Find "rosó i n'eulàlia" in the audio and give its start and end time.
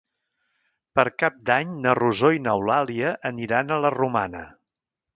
2.01-3.15